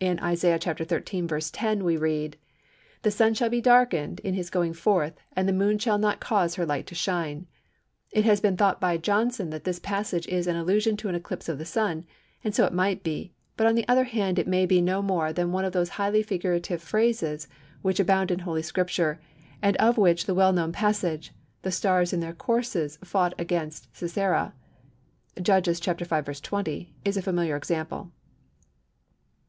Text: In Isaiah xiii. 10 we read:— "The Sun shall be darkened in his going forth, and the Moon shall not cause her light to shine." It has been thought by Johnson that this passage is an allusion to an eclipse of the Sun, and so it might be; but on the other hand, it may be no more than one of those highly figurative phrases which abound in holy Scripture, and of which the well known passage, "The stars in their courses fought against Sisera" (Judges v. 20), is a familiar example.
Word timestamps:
In 0.00 0.18
Isaiah 0.18 0.58
xiii. 0.60 1.24
10 1.24 1.84
we 1.84 1.96
read:— 1.96 2.36
"The 3.02 3.12
Sun 3.12 3.34
shall 3.34 3.48
be 3.48 3.60
darkened 3.60 4.18
in 4.24 4.34
his 4.34 4.50
going 4.50 4.72
forth, 4.72 5.14
and 5.36 5.48
the 5.48 5.52
Moon 5.52 5.78
shall 5.78 5.98
not 5.98 6.18
cause 6.18 6.56
her 6.56 6.66
light 6.66 6.84
to 6.88 6.96
shine." 6.96 7.46
It 8.10 8.24
has 8.24 8.40
been 8.40 8.56
thought 8.56 8.80
by 8.80 8.96
Johnson 8.96 9.50
that 9.50 9.62
this 9.62 9.78
passage 9.78 10.26
is 10.26 10.48
an 10.48 10.56
allusion 10.56 10.96
to 10.96 11.08
an 11.08 11.14
eclipse 11.14 11.48
of 11.48 11.58
the 11.58 11.64
Sun, 11.64 12.06
and 12.42 12.52
so 12.56 12.64
it 12.66 12.72
might 12.72 13.04
be; 13.04 13.32
but 13.56 13.68
on 13.68 13.76
the 13.76 13.86
other 13.86 14.02
hand, 14.02 14.36
it 14.36 14.48
may 14.48 14.66
be 14.66 14.80
no 14.80 15.00
more 15.00 15.32
than 15.32 15.52
one 15.52 15.64
of 15.64 15.72
those 15.72 15.90
highly 15.90 16.24
figurative 16.24 16.82
phrases 16.82 17.46
which 17.80 18.00
abound 18.00 18.32
in 18.32 18.40
holy 18.40 18.62
Scripture, 18.62 19.20
and 19.62 19.76
of 19.76 19.96
which 19.96 20.26
the 20.26 20.34
well 20.34 20.52
known 20.52 20.72
passage, 20.72 21.30
"The 21.62 21.70
stars 21.70 22.12
in 22.12 22.18
their 22.18 22.34
courses 22.34 22.98
fought 23.04 23.34
against 23.38 23.96
Sisera" 23.96 24.54
(Judges 25.40 25.78
v. 25.78 25.94
20), 26.42 26.94
is 27.04 27.16
a 27.16 27.22
familiar 27.22 27.54
example. 27.54 28.10